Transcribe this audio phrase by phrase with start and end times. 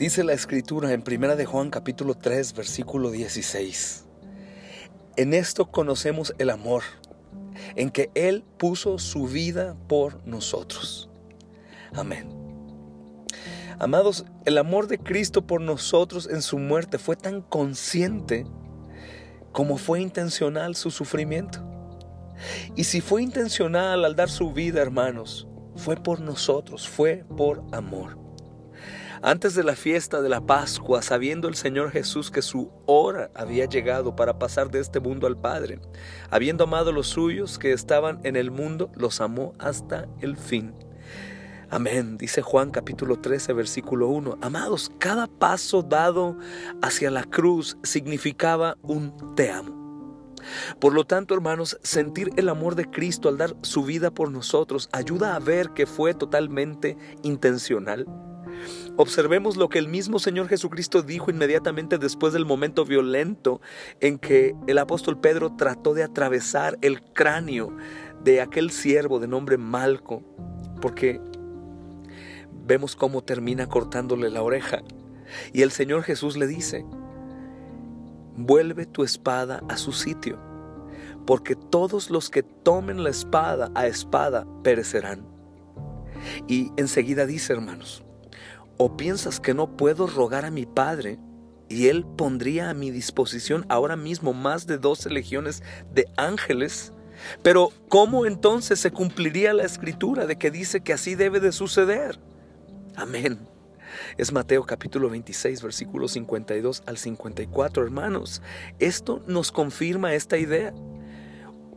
[0.00, 4.06] Dice la escritura en 1 de Juan capítulo 3 versículo 16.
[5.16, 6.84] En esto conocemos el amor,
[7.76, 11.10] en que Él puso su vida por nosotros.
[11.92, 12.30] Amén.
[13.78, 18.46] Amados, el amor de Cristo por nosotros en su muerte fue tan consciente
[19.52, 21.62] como fue intencional su sufrimiento.
[22.74, 28.29] Y si fue intencional al dar su vida, hermanos, fue por nosotros, fue por amor.
[29.22, 33.66] Antes de la fiesta de la Pascua, sabiendo el Señor Jesús que su hora había
[33.66, 35.80] llegado para pasar de este mundo al Padre,
[36.30, 40.74] habiendo amado los suyos que estaban en el mundo, los amó hasta el fin.
[41.72, 44.38] Amén, dice Juan capítulo 13, versículo 1.
[44.40, 46.36] Amados, cada paso dado
[46.82, 49.80] hacia la cruz significaba un te amo.
[50.80, 54.88] Por lo tanto, hermanos, sentir el amor de Cristo al dar su vida por nosotros
[54.92, 58.06] ayuda a ver que fue totalmente intencional.
[58.96, 63.60] Observemos lo que el mismo Señor Jesucristo dijo inmediatamente después del momento violento
[64.00, 67.74] en que el apóstol Pedro trató de atravesar el cráneo
[68.24, 70.22] de aquel siervo de nombre Malco,
[70.80, 71.20] porque
[72.66, 74.82] vemos cómo termina cortándole la oreja.
[75.52, 76.84] Y el Señor Jesús le dice,
[78.36, 80.38] vuelve tu espada a su sitio,
[81.26, 85.24] porque todos los que tomen la espada a espada perecerán.
[86.46, 88.04] Y enseguida dice, hermanos,
[88.82, 91.18] ¿O piensas que no puedo rogar a mi Padre
[91.68, 96.94] y Él pondría a mi disposición ahora mismo más de doce legiones de ángeles?
[97.42, 102.18] Pero ¿cómo entonces se cumpliría la escritura de que dice que así debe de suceder?
[102.96, 103.46] Amén.
[104.16, 108.40] Es Mateo capítulo 26, versículos 52 al 54, hermanos.
[108.78, 110.72] Esto nos confirma esta idea.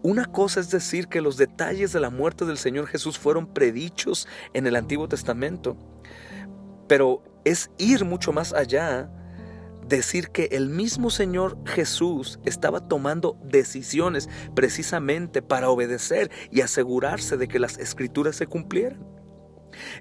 [0.04, 4.26] Una cosa es decir que los detalles de la muerte del Señor Jesús fueron predichos
[4.54, 5.76] en el Antiguo Testamento.
[6.88, 9.10] Pero es ir mucho más allá,
[9.88, 17.48] decir que el mismo Señor Jesús estaba tomando decisiones precisamente para obedecer y asegurarse de
[17.48, 19.06] que las escrituras se cumplieran.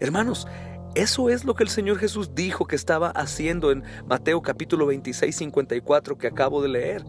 [0.01, 0.47] Hermanos,
[0.95, 5.35] eso es lo que el Señor Jesús dijo que estaba haciendo en Mateo capítulo 26,
[5.35, 7.05] 54 que acabo de leer.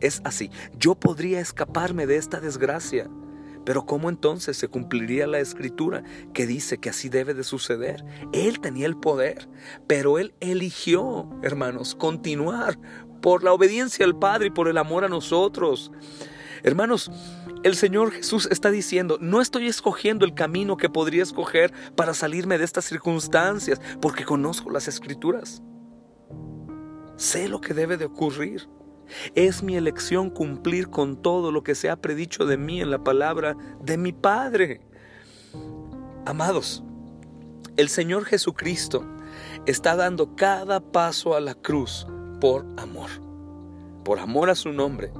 [0.00, 3.08] Es así, yo podría escaparme de esta desgracia
[3.64, 6.02] pero ¿cómo entonces se cumpliría la escritura
[6.32, 8.04] que dice que así debe de suceder?
[8.32, 9.48] Él tenía el poder,
[9.86, 12.78] pero él eligió, hermanos, continuar
[13.22, 15.90] por la obediencia al Padre y por el amor a nosotros.
[16.62, 17.10] Hermanos,
[17.62, 22.58] el Señor Jesús está diciendo, no estoy escogiendo el camino que podría escoger para salirme
[22.58, 25.62] de estas circunstancias, porque conozco las escrituras.
[27.16, 28.68] Sé lo que debe de ocurrir.
[29.34, 33.02] Es mi elección cumplir con todo lo que se ha predicho de mí en la
[33.02, 34.80] palabra de mi Padre.
[36.26, 36.82] Amados,
[37.76, 39.04] el Señor Jesucristo
[39.66, 42.06] está dando cada paso a la cruz
[42.40, 43.10] por amor,
[44.04, 45.12] por amor a su nombre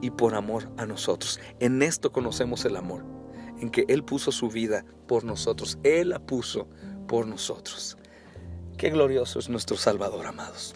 [0.00, 1.40] y por amor a nosotros.
[1.60, 3.04] En esto conocemos el amor,
[3.60, 6.68] en que Él puso su vida por nosotros, Él la puso
[7.06, 7.96] por nosotros.
[8.76, 10.74] Qué glorioso es nuestro Salvador, amados.